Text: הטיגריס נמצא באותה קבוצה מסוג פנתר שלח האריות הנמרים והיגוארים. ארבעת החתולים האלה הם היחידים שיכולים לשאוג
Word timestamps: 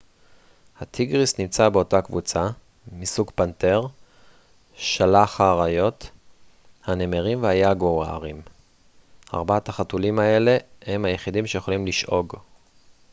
הטיגריס 0.79 1.39
נמצא 1.39 1.69
באותה 1.69 2.01
קבוצה 2.01 2.47
מסוג 2.91 3.31
פנתר 3.35 3.81
שלח 4.75 5.41
האריות 5.41 6.09
הנמרים 6.85 7.43
והיגוארים. 7.43 8.41
ארבעת 9.33 9.69
החתולים 9.69 10.19
האלה 10.19 10.57
הם 10.85 11.05
היחידים 11.05 11.47
שיכולים 11.47 11.87
לשאוג 11.87 12.35